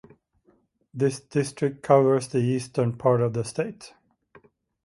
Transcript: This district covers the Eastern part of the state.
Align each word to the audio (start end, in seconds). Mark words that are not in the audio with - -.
This 0.95 1.19
district 1.19 1.83
covers 1.83 2.27
the 2.29 2.39
Eastern 2.39 2.97
part 2.97 3.21
of 3.21 3.33
the 3.33 3.43
state. 3.43 3.93